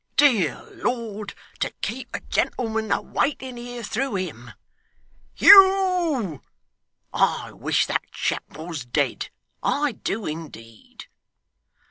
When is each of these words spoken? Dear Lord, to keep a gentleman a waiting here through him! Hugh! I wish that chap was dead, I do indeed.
Dear 0.17 0.63
Lord, 0.83 1.35
to 1.59 1.69
keep 1.83 2.09
a 2.11 2.21
gentleman 2.21 2.91
a 2.91 3.03
waiting 3.03 3.55
here 3.55 3.83
through 3.83 4.15
him! 4.15 4.49
Hugh! 5.35 6.41
I 7.13 7.51
wish 7.51 7.85
that 7.85 8.11
chap 8.11 8.57
was 8.57 8.83
dead, 8.83 9.29
I 9.61 9.91
do 9.91 10.25
indeed. 10.25 11.05